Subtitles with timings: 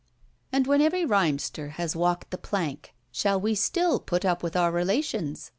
[0.51, 4.71] And when every rhymester has walked the plank, shall we still put up with our
[4.71, 5.47] relations?